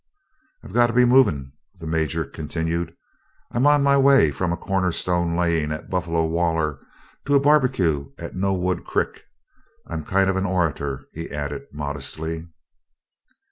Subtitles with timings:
[0.63, 2.95] "I've got to be movin'," the Major continued.
[3.51, 6.79] "I'm on my way from a cornerstone layin' at Buffalo Waller
[7.27, 9.25] to a barbecue at No Wood Crick.
[9.85, 12.47] I'm kind of an orator," he added modestly.